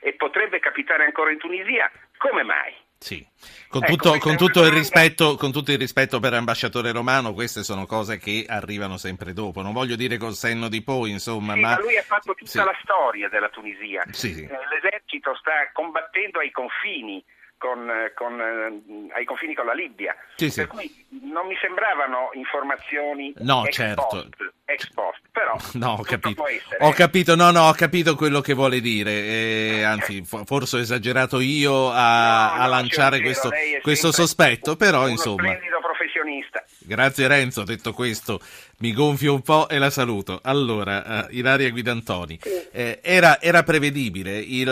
e 0.00 0.14
potrebbe 0.14 0.58
capitare 0.58 1.04
ancora 1.04 1.30
in 1.30 1.38
Tunisia, 1.38 1.90
come 2.16 2.42
mai? 2.42 2.74
Sì, 3.02 3.26
con, 3.70 3.82
ecco, 3.82 3.92
tutto, 3.92 4.18
con, 4.18 4.36
tutto 4.36 4.68
rispetto, 4.68 5.34
con, 5.36 5.50
tutto, 5.50 5.72
il 5.72 5.78
rispetto, 5.78 6.20
per 6.20 6.34
ambasciatore 6.34 6.92
romano, 6.92 7.32
queste 7.32 7.62
sono 7.62 7.86
cose 7.86 8.18
che 8.18 8.44
arrivano 8.46 8.98
sempre 8.98 9.32
dopo. 9.32 9.62
Non 9.62 9.72
voglio 9.72 9.96
dire 9.96 10.18
col 10.18 10.34
senno 10.34 10.68
di 10.68 10.82
poi, 10.82 11.10
insomma. 11.10 11.54
Sì, 11.54 11.60
ma... 11.60 11.70
ma 11.70 11.80
lui 11.80 11.96
ha 11.96 12.02
fatto 12.02 12.34
tutta 12.34 12.50
sì. 12.50 12.58
la 12.58 12.76
storia 12.82 13.30
della 13.30 13.48
Tunisia. 13.48 14.04
Sì. 14.10 14.42
Eh, 14.42 14.50
l'esercito 14.68 15.34
sta 15.36 15.70
combattendo 15.72 16.40
ai 16.40 16.50
confini 16.50 17.24
con, 17.56 17.90
con, 18.14 18.38
eh, 18.38 19.12
ai 19.14 19.24
confini 19.24 19.54
con 19.54 19.64
la 19.64 19.72
Libia. 19.72 20.14
Sì, 20.34 20.50
sì. 20.50 20.60
Per 20.60 20.68
cui 20.68 21.06
non 21.22 21.46
mi 21.46 21.56
sembravano 21.58 22.28
informazioni 22.34 23.32
no, 23.38 23.64
ex 23.64 23.74
certo. 23.76 24.06
post, 24.08 24.52
ex 24.66 24.90
post, 24.92 25.20
però 25.40 25.56
no, 25.74 25.92
ho 25.98 26.02
capito. 26.02 26.44
ho 26.80 26.92
capito. 26.92 27.34
no, 27.34 27.50
no, 27.50 27.68
ho 27.68 27.72
capito 27.72 28.14
quello 28.14 28.40
che 28.40 28.52
vuole 28.52 28.80
dire, 28.80 29.12
eh, 29.12 29.82
anzi 29.82 30.22
forse 30.24 30.76
ho 30.76 30.80
esagerato 30.80 31.40
io 31.40 31.90
a, 31.90 32.56
no, 32.56 32.62
a 32.62 32.66
lanciare 32.66 33.20
questo, 33.20 33.50
questo 33.80 34.12
sospetto, 34.12 34.76
però 34.76 35.08
insomma... 35.08 35.42
splendido 35.42 35.78
professionista. 35.80 36.62
Grazie 36.82 37.26
Renzo, 37.26 37.62
detto 37.62 37.92
questo 37.92 38.40
mi 38.78 38.92
gonfio 38.92 39.34
un 39.34 39.42
po' 39.42 39.68
e 39.68 39.78
la 39.78 39.90
saluto. 39.90 40.40
Allora, 40.42 41.26
uh, 41.28 41.34
Ilaria 41.34 41.70
Guidantoni, 41.70 42.38
eh, 42.72 43.00
era, 43.02 43.40
era, 43.40 43.62
prevedibile, 43.62 44.38
il 44.38 44.68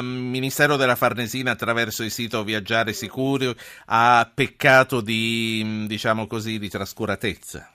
uh, 0.00 0.04
Ministero 0.04 0.76
della 0.76 0.96
Farnesina 0.96 1.52
attraverso 1.52 2.02
il 2.02 2.10
sito 2.10 2.42
Viaggiare 2.44 2.92
Sicuro 2.92 3.54
ha 3.86 4.30
peccato 4.32 5.00
di, 5.00 5.84
diciamo 5.86 6.26
così, 6.26 6.58
di 6.58 6.68
trascuratezza? 6.68 7.72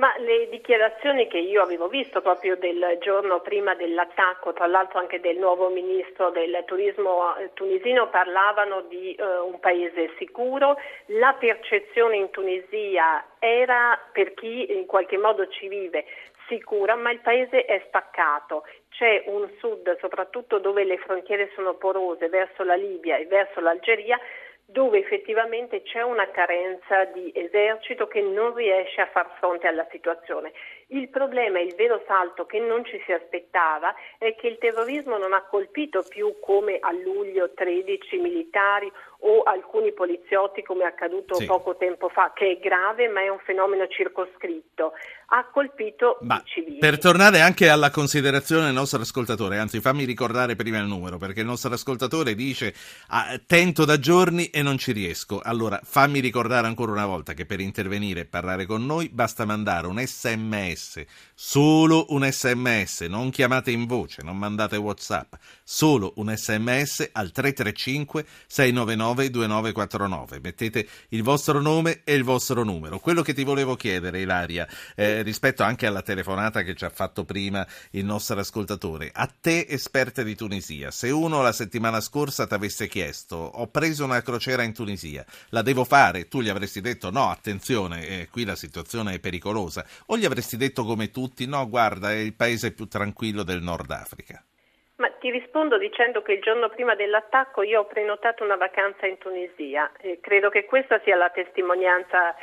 Ma 0.00 0.14
le 0.16 0.48
dichiarazioni 0.48 1.28
che 1.28 1.36
io 1.36 1.60
avevo 1.60 1.86
visto 1.88 2.22
proprio 2.22 2.56
del 2.56 2.96
giorno 3.02 3.40
prima 3.40 3.74
dell'attacco, 3.74 4.54
tra 4.54 4.66
l'altro 4.66 4.98
anche 4.98 5.20
del 5.20 5.36
nuovo 5.36 5.68
ministro 5.68 6.30
del 6.30 6.62
turismo 6.64 7.36
eh, 7.36 7.52
tunisino, 7.52 8.08
parlavano 8.08 8.80
di 8.88 9.14
eh, 9.14 9.22
un 9.22 9.60
paese 9.60 10.14
sicuro. 10.16 10.78
La 11.08 11.36
percezione 11.38 12.16
in 12.16 12.30
Tunisia 12.30 13.22
era, 13.38 14.00
per 14.10 14.32
chi 14.32 14.72
in 14.72 14.86
qualche 14.86 15.18
modo 15.18 15.46
ci 15.48 15.68
vive, 15.68 16.06
sicura, 16.48 16.94
ma 16.94 17.10
il 17.10 17.20
paese 17.20 17.66
è 17.66 17.82
spaccato. 17.86 18.64
C'è 18.88 19.24
un 19.26 19.50
sud, 19.58 19.98
soprattutto 19.98 20.58
dove 20.60 20.82
le 20.84 20.96
frontiere 20.96 21.50
sono 21.54 21.74
porose, 21.74 22.30
verso 22.30 22.64
la 22.64 22.74
Libia 22.74 23.18
e 23.18 23.26
verso 23.26 23.60
l'Algeria, 23.60 24.18
dove 24.72 24.98
effettivamente 24.98 25.82
c'è 25.82 26.02
una 26.02 26.30
carenza 26.30 27.04
di 27.06 27.32
esercito 27.34 28.06
che 28.06 28.20
non 28.20 28.54
riesce 28.54 29.00
a 29.00 29.06
far 29.06 29.34
fronte 29.38 29.66
alla 29.66 29.86
situazione. 29.90 30.52
Il 30.92 31.08
problema, 31.08 31.60
il 31.60 31.74
vero 31.76 32.02
salto 32.04 32.46
che 32.46 32.58
non 32.58 32.84
ci 32.84 33.00
si 33.06 33.12
aspettava 33.12 33.94
è 34.18 34.34
che 34.34 34.48
il 34.48 34.58
terrorismo 34.58 35.18
non 35.18 35.32
ha 35.32 35.42
colpito 35.48 36.02
più 36.02 36.34
come 36.40 36.78
a 36.80 36.90
luglio 36.90 37.52
13 37.54 38.16
militari 38.18 38.90
o 39.22 39.42
alcuni 39.42 39.92
poliziotti 39.92 40.62
come 40.62 40.82
è 40.82 40.86
accaduto 40.86 41.34
sì. 41.34 41.44
poco 41.44 41.76
tempo 41.76 42.08
fa, 42.08 42.32
che 42.34 42.52
è 42.52 42.58
grave 42.58 43.06
ma 43.06 43.20
è 43.20 43.28
un 43.28 43.38
fenomeno 43.44 43.86
circoscritto. 43.86 44.92
Ha 45.32 45.46
colpito 45.52 46.18
ma 46.22 46.42
i 46.44 46.48
civili. 46.48 46.78
Per 46.78 46.98
tornare 46.98 47.40
anche 47.40 47.68
alla 47.68 47.90
considerazione 47.90 48.64
del 48.64 48.74
nostro 48.74 49.00
ascoltatore, 49.00 49.58
anzi 49.58 49.78
fammi 49.78 50.02
ricordare 50.02 50.56
prima 50.56 50.78
il 50.78 50.86
numero, 50.86 51.18
perché 51.18 51.40
il 51.40 51.46
nostro 51.46 51.72
ascoltatore 51.72 52.34
dice 52.34 52.74
ah, 53.10 53.38
tento 53.46 53.84
da 53.84 54.00
giorni 54.00 54.46
e 54.46 54.62
non 54.62 54.76
ci 54.76 54.90
riesco. 54.90 55.40
Allora 55.40 55.78
fammi 55.84 56.18
ricordare 56.18 56.66
ancora 56.66 56.90
una 56.90 57.06
volta 57.06 57.32
che 57.32 57.46
per 57.46 57.60
intervenire 57.60 58.20
e 58.20 58.26
parlare 58.26 58.66
con 58.66 58.84
noi 58.84 59.08
basta 59.08 59.44
mandare 59.44 59.86
un 59.86 60.00
sms 60.04 60.79
sms, 60.80 61.04
solo 61.34 62.06
un 62.08 62.28
sms, 62.30 63.02
non 63.02 63.30
chiamate 63.30 63.70
in 63.70 63.86
voce, 63.86 64.22
non 64.22 64.38
mandate 64.38 64.76
whatsapp, 64.76 65.34
solo 65.62 66.14
un 66.16 66.34
sms 66.34 67.10
al 67.12 67.30
335 67.30 68.24
699 68.46 69.30
2949, 69.30 70.40
mettete 70.40 70.88
il 71.10 71.22
vostro 71.22 71.60
nome 71.60 72.00
e 72.04 72.14
il 72.14 72.24
vostro 72.24 72.64
numero. 72.64 72.98
Quello 72.98 73.22
che 73.22 73.34
ti 73.34 73.44
volevo 73.44 73.76
chiedere 73.76 74.20
Ilaria, 74.20 74.66
eh, 74.96 75.22
rispetto 75.22 75.62
anche 75.62 75.86
alla 75.86 76.02
telefonata 76.02 76.62
che 76.62 76.74
ci 76.74 76.84
ha 76.84 76.90
fatto 76.90 77.24
prima 77.24 77.66
il 77.90 78.04
nostro 78.04 78.40
ascoltatore, 78.40 79.10
a 79.12 79.26
te 79.40 79.66
esperta 79.68 80.22
di 80.22 80.34
Tunisia, 80.34 80.90
se 80.90 81.10
uno 81.10 81.42
la 81.42 81.52
settimana 81.52 82.00
scorsa 82.00 82.46
ti 82.46 82.54
avesse 82.54 82.88
chiesto 82.88 83.36
ho 83.36 83.66
preso 83.68 84.04
una 84.04 84.22
crociera 84.22 84.62
in 84.62 84.72
Tunisia, 84.72 85.24
la 85.50 85.62
devo 85.62 85.84
fare, 85.84 86.28
tu 86.28 86.40
gli 86.40 86.48
avresti 86.48 86.80
detto 86.80 87.10
no, 87.10 87.30
attenzione, 87.30 88.06
eh, 88.06 88.28
qui 88.30 88.44
la 88.44 88.56
situazione 88.56 89.14
è 89.14 89.18
pericolosa, 89.18 89.84
o 90.06 90.16
gli 90.16 90.24
avresti 90.24 90.56
detto 90.56 90.69
detto 90.70 90.84
come 90.84 91.10
tutti, 91.10 91.46
no, 91.46 91.68
guarda, 91.68 92.12
è 92.12 92.18
il 92.18 92.34
paese 92.34 92.72
più 92.72 92.86
tranquillo 92.86 93.42
del 93.42 93.60
Nord 93.60 93.90
Africa? 93.90 94.42
Ma 94.96 95.10
ti 95.18 95.30
rispondo 95.30 95.78
dicendo 95.78 96.22
che 96.22 96.32
il 96.32 96.40
giorno 96.40 96.68
prima 96.68 96.94
dell'attacco 96.94 97.62
io 97.62 97.80
ho 97.80 97.86
prenotato 97.86 98.44
una 98.44 98.56
vacanza 98.56 99.06
in 99.06 99.18
Tunisia 99.18 99.90
e 99.98 100.20
credo 100.20 100.48
che 100.48 100.64
questa 100.66 101.00
sia 101.02 101.16
la 101.16 101.30
testimonianza 101.30 102.36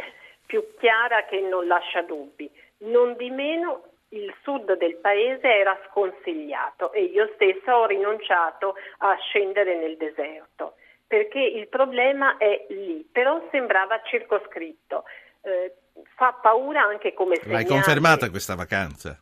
più 0.46 0.64
chiara 0.78 1.26
che 1.26 1.40
non 1.40 1.68
lascia 1.68 2.02
dubbi. 2.02 2.50
Non 2.80 3.16
di 3.16 3.30
meno 3.30 3.84
il 4.10 4.34
sud 4.42 4.78
del 4.78 4.96
paese 4.96 5.48
era 5.48 5.78
sconsigliato 5.90 6.92
e 6.94 7.04
io 7.04 7.30
stessa 7.36 7.78
ho 7.78 7.86
rinunciato 7.86 8.76
a 9.00 9.16
scendere 9.16 9.76
nel 9.76 9.96
deserto 9.98 10.76
perché 11.08 11.40
il 11.40 11.68
problema 11.70 12.36
è 12.38 12.66
lì, 12.70 13.08
però 13.10 13.42
sembrava 13.50 14.02
circoscritto. 14.04 15.06
Eh, 15.48 15.74
fa 16.16 16.34
paura 16.42 16.82
anche 16.82 17.14
come 17.14 17.36
segnale. 17.36 17.54
L'hai 17.54 17.66
confermata 17.66 18.30
questa 18.30 18.56
vacanza? 18.56 19.20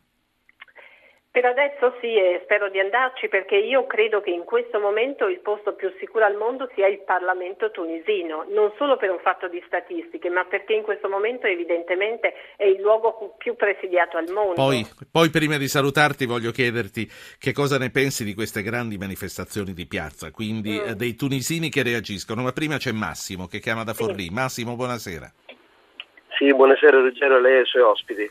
Per 1.36 1.44
adesso 1.44 1.98
sì 2.00 2.16
e 2.16 2.40
spero 2.46 2.70
di 2.70 2.80
andarci 2.80 3.28
perché 3.28 3.58
io 3.58 3.86
credo 3.86 4.22
che 4.22 4.30
in 4.30 4.46
questo 4.46 4.80
momento 4.80 5.28
il 5.28 5.42
posto 5.42 5.74
più 5.74 5.92
sicuro 6.00 6.24
al 6.24 6.38
mondo 6.38 6.70
sia 6.74 6.88
il 6.88 7.02
Parlamento 7.04 7.72
tunisino, 7.72 8.46
non 8.48 8.72
solo 8.78 8.96
per 8.96 9.10
un 9.10 9.20
fatto 9.20 9.50
di 9.50 9.62
statistiche, 9.68 10.30
ma 10.30 10.46
perché 10.46 10.74
in 10.74 10.84
questo 10.84 11.10
momento 11.10 11.46
evidentemente 11.46 12.34
è 12.56 12.64
il 12.64 12.80
luogo 12.80 13.36
più 13.38 13.58
presidiato 13.58 14.16
al 14.16 14.32
mondo. 14.32 14.54
Poi, 14.54 14.88
poi 15.12 15.30
prima 15.30 15.58
di 15.58 15.68
salutarti 15.68 16.26
voglio 16.26 16.52
chiederti 16.52 17.06
che 17.38 17.52
cosa 17.52 17.78
ne 17.78 17.92
pensi 17.92 18.24
di 18.24 18.34
queste 18.34 18.62
grandi 18.62 18.98
manifestazioni 18.98 19.74
di 19.74 19.86
piazza, 19.88 20.32
quindi 20.32 20.80
mm. 20.80 20.88
Eh, 20.88 20.96
dei 20.96 21.16
tunisini 21.16 21.68
che 21.70 21.84
reagiscono, 21.84 22.44
ma 22.44 22.54
prima 22.54 22.78
c'è 22.78 22.94
Massimo 22.94 23.48
che 23.48 23.60
chiama 23.60 23.84
da 23.84 23.94
Forlì. 23.94 24.28
Sì. 24.28 24.34
Massimo, 24.34 24.76
buonasera. 24.76 25.34
Sì, 26.38 26.54
buonasera 26.54 27.00
Ruggero 27.00 27.36
a 27.36 27.40
lei 27.40 27.56
e 27.56 27.60
ai 27.60 27.66
suoi 27.66 27.84
ospiti. 27.84 28.30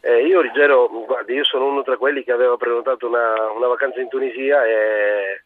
Eh, 0.00 0.26
io 0.26 0.40
Ruggero, 0.42 0.88
guardi, 0.88 1.34
io 1.34 1.44
sono 1.44 1.66
uno 1.66 1.82
tra 1.82 1.96
quelli 1.96 2.22
che 2.22 2.32
aveva 2.32 2.56
prenotato 2.56 3.06
una, 3.06 3.50
una 3.50 3.66
vacanza 3.66 4.00
in 4.00 4.08
Tunisia 4.08 4.64
e, 4.64 5.42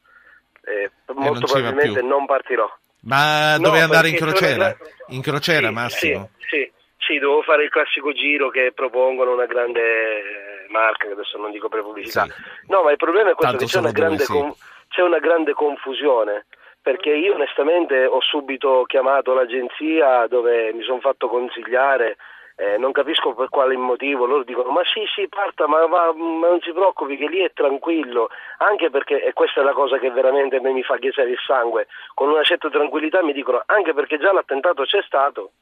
e 0.64 0.90
molto 1.14 1.47
probabilmente 1.47 2.02
non 2.02 2.26
partirò. 2.26 2.71
Ma 3.02 3.57
no, 3.57 3.62
dove 3.64 3.81
andare 3.81 4.09
in 4.09 4.17
crociera? 4.17 4.76
In 5.09 5.23
crociera, 5.23 5.69
sì, 5.69 5.73
Massimo? 5.73 6.31
Sì, 6.38 6.47
sì, 6.47 6.73
sì, 6.99 7.19
devo 7.19 7.43
fare 7.43 7.64
il 7.64 7.71
classico 7.71 8.12
giro 8.12 8.50
che 8.50 8.73
propongono 8.75 9.33
una 9.33 9.47
grande 9.47 10.67
marca, 10.69 11.07
che 11.07 11.12
adesso 11.12 11.38
non 11.38 11.52
dico 11.52 11.69
per 11.69 11.83
pubblicità. 11.83 12.25
Sì. 12.25 12.33
No, 12.67 12.83
ma 12.83 12.90
il 12.90 12.99
problema 12.99 13.31
è 13.31 13.35
questo, 13.35 13.57
Tanto 13.57 13.64
che 13.64 13.71
c'è 13.71 13.79
una, 13.79 13.93
grande, 13.93 14.25
com- 14.25 14.55
c'è 14.88 15.02
una 15.02 15.19
grande 15.19 15.52
confusione 15.52 16.47
perché 16.83 17.11
io 17.11 17.35
onestamente 17.35 18.07
ho 18.07 18.21
subito 18.21 18.85
chiamato 18.87 19.35
l'agenzia 19.35 20.27
dove 20.27 20.73
mi 20.73 20.83
sono 20.83 21.01
fatto 21.01 21.29
consigliare 21.29 22.17
eh, 22.61 22.77
non 22.77 22.93
capisco 22.93 23.33
per 23.33 23.49
quale 23.49 23.75
motivo, 23.75 24.27
loro 24.27 24.45
dicono 24.45 24.71
ma 24.71 24.83
sì 24.85 25.01
sì 25.15 25.27
parta 25.29 25.67
ma, 25.67 25.87
ma, 25.87 26.13
ma, 26.13 26.49
non 26.49 26.61
si 26.61 26.73
preoccupi 26.73 27.17
che 27.17 27.27
lì 27.27 27.39
è 27.41 27.53
tranquillo, 27.55 28.29
anche 28.59 28.91
perché, 28.91 29.25
e 29.25 29.33
questa 29.33 29.63
è 29.63 29.65
la 29.65 29.73
cosa 29.73 29.99
che 29.99 30.11
veramente 30.11 30.61
mi 30.61 30.83
fa 30.83 30.97
ghiacciare 30.97 31.31
il 31.31 31.39
sangue, 31.47 31.87
con 32.13 32.29
una 32.29 32.43
certa 32.43 32.69
tranquillità 32.69 33.23
mi 33.23 33.33
dicono 33.33 33.63
anche 33.65 33.95
perché 33.95 34.19
già 34.19 34.31
l'attentato 34.33 34.83
c'è 34.85 35.01
stato 35.03 35.53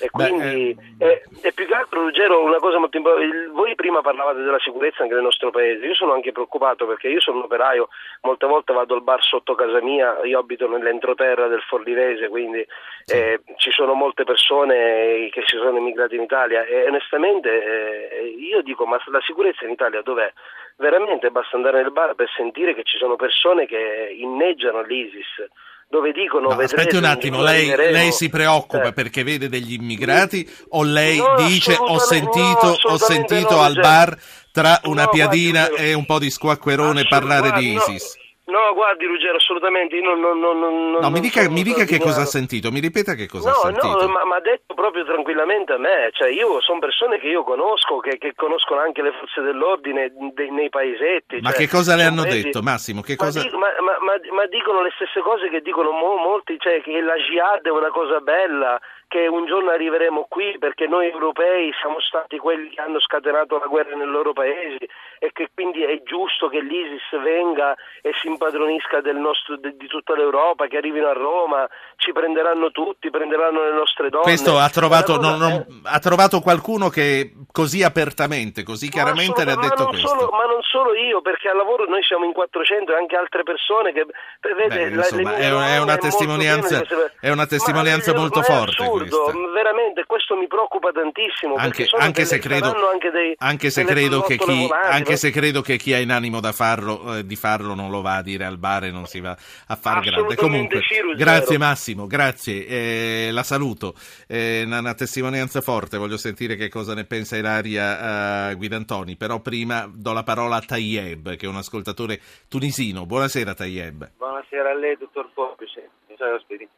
e 0.00 0.10
quindi 0.10 0.76
Beh, 0.96 1.06
eh... 1.06 1.20
è, 1.40 1.48
è, 1.48 1.52
più 1.52 1.66
che 1.66 1.74
altro 1.74 2.02
Ruggero 2.02 2.42
una 2.42 2.58
cosa 2.58 2.78
molto 2.78 2.96
importante, 2.96 3.48
voi 3.48 3.74
prima 3.74 4.00
parlavate 4.00 4.42
della 4.42 4.60
sicurezza 4.60 5.02
anche 5.02 5.14
del 5.14 5.22
nostro 5.22 5.50
paese, 5.50 5.86
io 5.86 5.94
sono 5.94 6.12
anche 6.12 6.32
preoccupato 6.32 6.86
perché 6.86 7.08
io 7.08 7.20
sono 7.20 7.38
un 7.38 7.44
operaio, 7.44 7.88
molte 8.22 8.46
volte 8.46 8.72
vado 8.72 8.94
al 8.94 9.02
bar 9.02 9.22
sotto 9.22 9.54
casa 9.54 9.80
mia, 9.80 10.18
io 10.24 10.38
abito 10.38 10.68
nell'entroterra 10.68 11.48
del 11.48 11.62
Forlivese, 11.62 12.28
quindi 12.28 12.64
sì. 13.04 13.16
eh, 13.16 13.40
ci 13.56 13.70
sono 13.70 13.94
molte 13.94 14.24
persone 14.24 15.28
che 15.30 15.42
si 15.46 15.56
sono 15.56 15.78
immigrate 15.78 16.14
in 16.14 16.22
Italia 16.22 16.32
Italia 16.34 16.64
e 16.64 16.86
onestamente 16.88 17.48
eh, 17.48 18.26
io 18.26 18.62
dico 18.62 18.86
ma 18.86 19.00
la 19.06 19.20
sicurezza 19.22 19.64
in 19.64 19.70
Italia 19.70 20.02
dov'è? 20.02 20.32
Veramente 20.76 21.30
basta 21.30 21.56
andare 21.56 21.80
nel 21.80 21.92
bar 21.92 22.14
per 22.14 22.28
sentire 22.36 22.74
che 22.74 22.82
ci 22.82 22.98
sono 22.98 23.14
persone 23.14 23.66
che 23.66 24.14
inneggiano 24.18 24.82
l'ISIS 24.82 25.46
dove 25.94 26.10
dicono 26.10 26.48
no, 26.48 26.60
aspetti 26.60 26.96
un 26.96 27.04
attimo, 27.04 27.40
lei, 27.40 27.68
lei, 27.68 28.10
si 28.10 28.28
preoccupa 28.28 28.88
eh. 28.88 28.92
perché 28.92 29.22
vede 29.22 29.48
degli 29.48 29.74
immigrati 29.74 30.44
o 30.70 30.82
lei 30.82 31.18
no, 31.18 31.36
dice 31.46 31.76
ho 31.78 31.98
sentito, 31.98 32.66
no, 32.82 32.92
ho 32.92 32.96
sentito 32.96 33.60
al 33.60 33.74
bar 33.74 34.18
tra 34.50 34.80
una 34.86 35.06
piadina 35.06 35.68
guardi, 35.68 35.84
e 35.84 35.94
un 35.94 36.04
po' 36.04 36.18
di 36.18 36.30
squacquerone 36.30 37.06
parlare 37.06 37.52
di 37.52 37.74
ISIS? 37.74 38.16
No, 38.46 38.74
guardi 38.74 39.06
Ruggero, 39.06 39.36
assolutamente, 39.36 39.96
io 39.96 40.02
non... 40.02 40.20
non, 40.20 40.38
non, 40.38 40.58
non 40.58 41.00
no, 41.00 41.10
mi 41.10 41.20
dica, 41.20 41.48
mi 41.48 41.62
dica 41.62 41.84
che 41.84 41.98
cosa 41.98 42.22
ha 42.22 42.26
sentito, 42.26 42.70
mi 42.70 42.80
ripeta 42.80 43.14
che 43.14 43.26
cosa 43.26 43.48
no, 43.48 43.56
ha 43.56 43.60
sentito. 43.72 44.06
No, 44.06 44.12
ma 44.26 44.36
ha 44.36 44.40
detto 44.40 44.74
proprio 44.74 45.04
tranquillamente 45.06 45.72
a 45.72 45.78
me, 45.78 46.10
cioè 46.12 46.28
io 46.28 46.60
sono 46.60 46.78
persone 46.78 47.18
che 47.18 47.28
io 47.28 47.42
conosco, 47.42 47.98
che, 48.00 48.18
che 48.18 48.34
conoscono 48.36 48.80
anche 48.80 49.00
le 49.00 49.12
forze 49.18 49.40
dell'ordine 49.40 50.12
dei, 50.34 50.50
nei 50.50 50.68
paesetti. 50.68 51.40
Ma 51.40 51.52
cioè, 51.52 51.60
che 51.60 51.68
cosa 51.68 51.96
le 51.96 52.04
hanno 52.04 52.22
paesi... 52.22 52.42
detto, 52.42 52.60
Massimo? 52.60 53.00
Che 53.00 53.16
cosa... 53.16 53.40
ma, 53.52 53.72
ma, 53.80 53.96
ma, 54.00 54.14
ma, 54.36 54.46
dicono 54.46 54.82
le 54.82 54.92
stesse 54.94 55.20
cose 55.20 55.48
che 55.48 55.62
dicono 55.62 55.90
mo, 55.92 56.16
molti, 56.16 56.58
cioè 56.58 56.82
che 56.82 57.00
la 57.00 57.16
jihad 57.16 57.64
è 57.64 57.70
una 57.70 57.90
cosa 57.90 58.20
bella, 58.20 58.78
che 59.14 59.28
un 59.28 59.46
giorno 59.46 59.70
arriveremo 59.70 60.26
qui 60.28 60.56
perché 60.58 60.88
noi 60.88 61.08
europei 61.08 61.70
siamo 61.80 62.00
stati 62.00 62.36
quelli 62.36 62.70
che 62.70 62.80
hanno 62.80 62.98
scatenato 62.98 63.58
la 63.58 63.66
guerra 63.66 63.94
nei 63.94 64.08
loro 64.08 64.32
paesi 64.32 64.82
e 65.20 65.30
che 65.32 65.50
quindi 65.54 65.84
è 65.84 66.02
giusto 66.02 66.48
che 66.48 66.60
l'ISIS 66.60 67.22
venga 67.22 67.76
e 68.02 68.10
si 68.20 68.26
impadronisca 68.26 69.00
del 69.00 69.14
nostro, 69.14 69.56
di 69.56 69.86
tutta 69.86 70.16
l'Europa, 70.16 70.66
che 70.66 70.78
arrivino 70.78 71.06
a 71.06 71.12
Roma, 71.12 71.64
ci 71.96 72.10
prenderanno 72.12 72.72
tutti, 72.72 73.08
prenderanno 73.10 73.62
le 73.62 73.72
nostre 73.72 74.10
donne. 74.10 74.24
Questo 74.24 74.58
ha 74.58 74.68
trovato, 74.68 75.20
non, 75.20 75.38
non, 75.38 75.64
ha 75.84 75.98
trovato 76.00 76.40
qualcuno 76.40 76.88
che 76.88 77.32
così 77.52 77.84
apertamente, 77.84 78.64
così 78.64 78.90
chiaramente 78.90 79.44
le 79.44 79.52
ha 79.52 79.56
detto 79.56 79.86
questo. 79.86 80.08
Solo, 80.08 80.28
ma 80.32 80.44
non 80.44 80.60
solo 80.62 80.92
io, 80.92 81.22
perché 81.22 81.48
al 81.48 81.56
lavoro 81.56 81.86
noi 81.86 82.02
siamo 82.02 82.24
in 82.24 82.32
400 82.32 82.90
e 82.90 82.96
anche 82.96 83.14
altre 83.14 83.44
persone 83.44 83.92
che... 83.92 84.06
Vede, 84.40 84.90
Beh, 84.90 84.94
insomma, 84.96 85.36
è, 85.36 85.48
è, 85.48 85.78
una 85.78 85.96
testimonianza, 85.96 86.82
è 87.20 87.30
una 87.30 87.46
testimonianza 87.46 88.12
molto 88.12 88.42
forte 88.42 88.82
assurdo, 88.82 89.03
veramente 89.52 90.04
questo 90.06 90.36
mi 90.36 90.46
preoccupa 90.46 90.90
tantissimo. 90.92 91.54
Anche, 91.56 91.86
anche 91.98 92.24
se 92.24 92.38
credo, 92.38 92.74
anche, 92.88 93.10
dei, 93.10 93.34
anche 93.38 93.70
se 93.70 93.84
credo 93.84 94.22
che 94.22 94.36
chi, 94.36 94.68
anche 94.70 95.16
se 95.16 95.30
credo 95.30 95.60
che 95.60 95.76
chi 95.76 95.92
ha 95.92 95.98
in 95.98 96.10
animo 96.10 96.40
da 96.40 96.52
farlo, 96.52 97.16
eh, 97.16 97.26
di 97.26 97.36
farlo 97.36 97.74
non 97.74 97.90
lo, 97.90 98.02
va, 98.02 98.22
dire 98.22 98.44
al 98.44 98.58
bar 98.58 98.84
e 98.84 98.90
non 98.90 99.06
si 99.06 99.20
va 99.20 99.36
a 99.66 99.76
far 99.76 100.00
grande. 100.00 100.34
Comunque, 100.36 100.80
grazie 101.16 101.58
Massimo, 101.58 102.06
grazie, 102.06 102.66
eh, 102.66 103.28
la 103.32 103.42
saluto. 103.42 103.94
Eh, 104.26 104.62
una, 104.64 104.78
una, 104.78 104.94
testimonianza 104.94 105.60
forte, 105.60 105.96
voglio 105.96 106.16
sentire 106.16 106.56
che 106.56 106.68
cosa 106.68 106.94
ne 106.94 107.04
pensa 107.04 107.36
Ilaria 107.36 108.50
uh, 108.50 108.56
Guidantoni, 108.56 109.16
però 109.16 109.40
prima 109.40 109.90
do 109.92 110.12
la 110.12 110.22
parola 110.22 110.56
a 110.56 110.60
Tayeb, 110.60 111.36
che 111.36 111.46
è 111.46 111.48
un 111.48 111.56
ascoltatore 111.56 112.20
tunisino. 112.48 113.06
Buonasera 113.06 113.54
Tayeb. 113.54 114.10
Buonasera 114.16 114.70
a 114.70 114.74
lei, 114.74 114.96
dottor 114.96 115.30
Popici, 115.32 115.80
i 116.08 116.14
suoi 116.16 116.32
ospiti. 116.32 116.68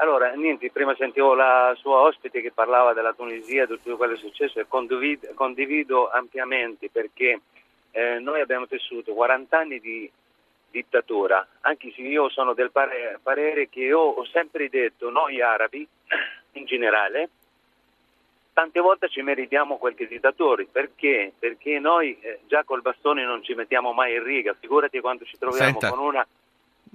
Allora, 0.00 0.32
niente, 0.32 0.70
prima 0.70 0.94
sentivo 0.94 1.34
la 1.34 1.74
sua 1.76 1.98
ospite 1.98 2.40
che 2.40 2.52
parlava 2.52 2.94
della 2.94 3.12
Tunisia, 3.12 3.66
di 3.66 3.74
tutto 3.74 3.98
quello 3.98 4.14
che 4.14 4.18
è 4.18 4.22
successo 4.22 4.58
e 4.58 4.66
condivido, 4.66 5.28
condivido 5.34 6.08
ampiamente 6.10 6.88
perché 6.90 7.40
eh, 7.90 8.18
noi 8.18 8.40
abbiamo 8.40 8.66
tessuto 8.66 9.12
40 9.12 9.58
anni 9.58 9.78
di 9.78 10.10
dittatura, 10.70 11.46
anche 11.60 11.92
se 11.94 12.00
io 12.00 12.30
sono 12.30 12.54
del 12.54 12.70
parere, 12.70 13.18
parere 13.22 13.68
che 13.68 13.80
io 13.80 14.00
ho 14.00 14.24
sempre 14.24 14.70
detto, 14.70 15.10
noi 15.10 15.42
arabi 15.42 15.86
in 16.52 16.64
generale, 16.64 17.28
tante 18.54 18.80
volte 18.80 19.10
ci 19.10 19.20
meritiamo 19.20 19.76
qualche 19.76 20.06
dittatore, 20.06 20.64
perché? 20.64 21.34
Perché 21.38 21.78
noi 21.78 22.18
eh, 22.20 22.40
già 22.46 22.64
col 22.64 22.80
bastone 22.80 23.26
non 23.26 23.42
ci 23.42 23.52
mettiamo 23.52 23.92
mai 23.92 24.14
in 24.14 24.22
riga, 24.22 24.56
figurati 24.58 24.98
quando 25.00 25.26
ci 25.26 25.36
troviamo 25.36 25.78
Senta. 25.78 25.90
con 25.90 25.98
una 25.98 26.26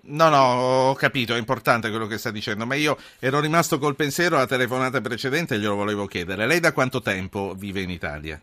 No, 0.08 0.30
no, 0.30 0.38
ho 0.38 0.94
capito, 0.94 1.34
è 1.34 1.38
importante 1.38 1.90
quello 1.90 2.06
che 2.06 2.18
sta 2.18 2.30
dicendo, 2.30 2.66
ma 2.66 2.76
io 2.76 2.98
ero 3.20 3.40
rimasto 3.40 3.80
col 3.80 3.96
pensiero 3.96 4.36
alla 4.36 4.46
telefonata 4.46 5.02
precedente 5.02 5.56
e 5.56 5.58
glielo 5.58 5.76
volevo 5.76 6.06
chiedere. 6.06 6.46
Lei 6.46 6.60
da 6.60 6.74
quanto 6.74 7.02
tempo 7.02 7.54
vive 7.56 7.82
in 7.82 7.90
Italia? 7.90 8.40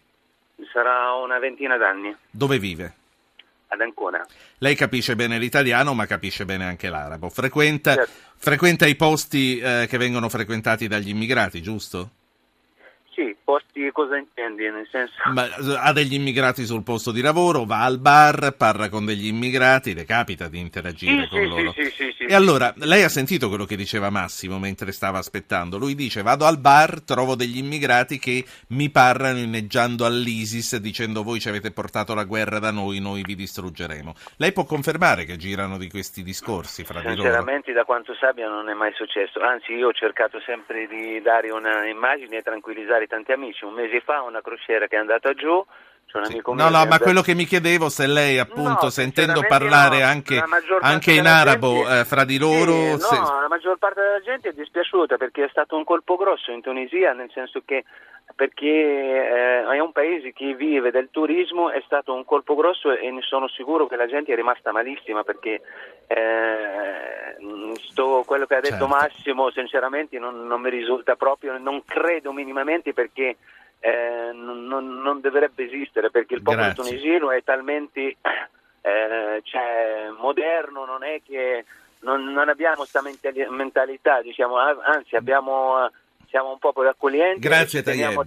Sarà 0.73 1.13
una 1.23 1.39
ventina 1.39 1.77
d'anni. 1.77 2.17
Dove 2.31 2.59
vive? 2.59 2.95
Ad 3.69 3.81
Ancona. 3.81 4.27
Lei 4.59 4.75
capisce 4.75 5.15
bene 5.15 5.39
l'italiano, 5.39 5.95
ma 5.95 6.07
capisce 6.07 6.45
bene 6.45 6.65
anche 6.65 6.89
l'arabo. 6.89 7.29
Frequenta, 7.29 7.95
certo. 7.95 8.13
frequenta 8.37 8.87
i 8.87 8.97
posti 8.97 9.59
eh, 9.59 9.87
che 9.89 9.99
vengono 9.99 10.29
frequentati 10.29 10.89
dagli 10.89 11.11
immigrati, 11.11 11.63
giusto? 11.63 12.11
Sì, 13.23 13.37
posti 13.45 13.89
cosa 13.93 14.17
intendi? 14.17 14.69
Nel 14.69 14.89
senso... 14.91 15.13
Ma, 15.33 15.47
ha 15.81 15.93
degli 15.93 16.15
immigrati 16.15 16.65
sul 16.65 16.83
posto 16.83 17.13
di 17.13 17.21
lavoro, 17.21 17.65
va 17.65 17.85
al 17.85 18.01
bar, 18.01 18.57
parla 18.57 18.89
con 18.89 19.05
degli 19.05 19.27
immigrati, 19.27 19.95
le 19.95 20.05
capita 20.05 20.49
di 20.49 20.59
interagire 20.59 21.23
sì, 21.23 21.29
con 21.29 21.41
sì, 21.41 21.47
loro. 21.47 21.73
Sì, 21.73 21.85
sì, 21.91 22.15
sì, 22.19 22.25
e 22.25 22.35
allora, 22.35 22.73
lei 22.79 23.05
ha 23.05 23.09
sentito 23.09 23.49
quello 23.49 23.65
che 23.65 23.77
diceva 23.77 24.11
Massimo 24.11 24.59
mentre 24.59 24.91
stava 24.91 25.19
aspettando? 25.19 25.79
Lui 25.79 25.95
dice, 25.95 26.23
vado 26.23 26.47
al 26.47 26.59
bar, 26.59 27.03
trovo 27.03 27.37
degli 27.37 27.59
immigrati 27.59 28.19
che 28.19 28.45
mi 28.69 28.91
parlano 28.91 29.39
inneggiando 29.39 30.05
all'ISIS 30.05 30.79
dicendo 30.79 31.23
voi 31.23 31.39
ci 31.39 31.49
avete 31.49 31.71
portato 31.71 32.15
la 32.15 32.25
guerra 32.25 32.59
da 32.59 32.73
noi, 32.73 32.99
noi 32.99 33.23
vi 33.23 33.37
distruggeremo. 33.37 34.15
Lei 34.39 34.53
può 34.53 34.65
confermare 34.65 35.25
che 35.25 35.37
girano 35.37 35.79
di 35.79 35.89
questi 35.89 36.25
discorsi 36.25 36.83
fra 36.83 36.99
di 36.99 37.07
loro? 37.07 37.21
Sinceramente 37.23 37.73
da 37.73 37.85
quanto 37.85 38.15
sappia 38.15 38.49
non 38.49 38.69
è 38.69 38.75
mai 38.75 38.93
successo, 38.95 39.41
anzi 39.41 39.75
io 39.75 39.89
ho 39.89 39.93
cercato 39.93 40.41
sempre 40.41 40.89
di 40.89 41.21
dare 41.23 41.51
un'immagine 41.53 42.39
e 42.39 42.43
tranquillizzare 42.43 43.07
tanti 43.13 43.33
amici. 43.33 43.65
Un 43.65 43.75
mese 43.75 44.01
fa 44.01 44.23
una 44.23 44.41
crociera 44.41 44.87
che 44.87 44.97
è 44.97 44.99
andata 44.99 45.35
giù, 45.35 45.63
c'è 46.07 46.17
un 46.17 46.25
amico 46.25 46.55
mio. 46.55 46.65
No, 46.65 46.71
no, 46.71 46.87
ma 46.87 46.99
quello 46.99 47.21
che 47.21 47.35
mi 47.35 47.45
chiedevo 47.45 47.91
se 47.91 48.07
lei, 48.07 48.39
appunto, 48.39 48.85
no, 48.85 48.91
sentendo 48.91 49.45
parlare 49.47 49.99
no, 50.01 50.07
anche, 50.07 50.43
anche 50.81 51.13
in 51.13 51.27
arabo 51.27 51.83
gente, 51.83 52.01
eh, 52.01 52.05
fra 52.07 52.25
di 52.25 52.39
loro. 52.39 52.97
Sì, 52.99 53.05
se... 53.05 53.19
No, 53.19 53.41
la 53.41 53.49
maggior 53.49 53.77
parte 53.77 54.01
della 54.01 54.21
gente 54.21 54.49
è 54.49 54.53
dispiaciuta 54.53 55.19
perché 55.19 55.45
è 55.45 55.49
stato 55.51 55.77
un 55.77 55.85
colpo 55.85 56.17
grosso 56.17 56.51
in 56.53 56.63
Tunisia, 56.63 57.13
nel 57.13 57.31
senso 57.35 57.61
che 57.67 57.85
perché 58.35 58.67
eh, 58.67 59.65
è 59.65 59.79
un 59.79 59.93
paese 59.93 60.33
che 60.33 60.55
vive 60.55 60.91
del 60.91 61.09
turismo, 61.11 61.71
è 61.71 61.83
stato 61.85 62.15
un 62.15 62.25
colpo 62.25 62.55
grosso 62.55 62.97
e 62.97 63.11
ne 63.11 63.23
sono 63.23 63.49
sicuro 63.49 63.87
che 63.87 63.97
la 63.97 64.07
gente 64.07 64.33
è 64.33 64.37
rimasta 64.37 64.73
malissima 64.73 65.23
perché 65.23 65.61
eh, 66.07 67.37
sto, 67.81 68.23
quello 68.27 68.47
che 68.47 68.55
ha 68.55 68.61
detto 68.61 68.87
certo. 68.87 68.87
Massimo 68.87 69.51
sinceramente 69.51 70.19
non, 70.19 70.47
non, 70.47 70.61
mi 70.61 70.71
risulta 70.71 71.17
proprio, 71.17 71.57
non 71.59 71.85
credo 71.85 72.33
minimamente 72.33 72.93
perché 72.93 73.37
eh, 73.81 74.31
non, 74.33 74.67
non, 74.67 75.21
dovrebbe 75.21 75.65
esistere 75.65 76.11
perché 76.11 76.35
il 76.35 76.43
popolo 76.43 76.65
Grazie. 76.67 76.85
tunisino 76.85 77.31
è 77.31 77.43
talmente 77.43 78.17
eh, 78.81 79.41
cioè, 79.43 80.09
moderno, 80.19 80.85
non 80.85 81.03
è 81.05 81.21
che 81.25 81.65
non, 82.01 82.37
abbiamo 82.49 82.77
questa 82.77 83.03
mentalità, 83.49 84.21
diciamo, 84.23 84.57
anzi 84.57 85.17
abbiamo 85.17 85.89
siamo 86.33 86.51
un 86.53 86.59
popolo 86.59 86.89
accoglienti. 86.89 87.41
Grazie 87.41 87.83
Tayeb. 87.83 88.25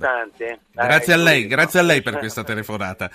Grazie 0.72 1.14
a 1.14 1.18
lei, 1.18 1.48
grazie 1.48 1.80
a 1.80 1.84
lei 1.84 2.04
per 2.04 2.20
questa 2.20 2.44
telefonata. 2.44 3.10